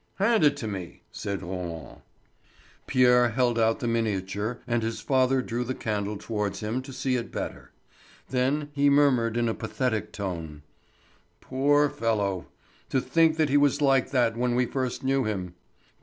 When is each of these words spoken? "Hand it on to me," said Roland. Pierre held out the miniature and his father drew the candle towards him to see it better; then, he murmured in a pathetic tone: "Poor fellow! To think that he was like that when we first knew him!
"Hand 0.15 0.43
it 0.43 0.53
on 0.53 0.55
to 0.55 0.67
me," 0.67 1.03
said 1.11 1.43
Roland. 1.43 2.01
Pierre 2.87 3.29
held 3.29 3.59
out 3.59 3.81
the 3.81 3.87
miniature 3.87 4.57
and 4.65 4.81
his 4.81 4.99
father 4.99 5.43
drew 5.43 5.63
the 5.63 5.75
candle 5.75 6.17
towards 6.17 6.61
him 6.61 6.81
to 6.81 6.91
see 6.91 7.17
it 7.17 7.31
better; 7.31 7.71
then, 8.29 8.71
he 8.73 8.89
murmured 8.89 9.37
in 9.37 9.47
a 9.47 9.53
pathetic 9.53 10.11
tone: 10.11 10.63
"Poor 11.39 11.87
fellow! 11.87 12.47
To 12.89 12.99
think 12.99 13.37
that 13.37 13.49
he 13.49 13.57
was 13.57 13.79
like 13.79 14.09
that 14.09 14.35
when 14.35 14.55
we 14.55 14.65
first 14.65 15.03
knew 15.03 15.25
him! 15.25 15.53